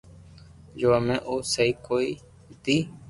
[0.79, 2.09] جو مي او سھي ڪوئي
[2.49, 2.79] ھتئ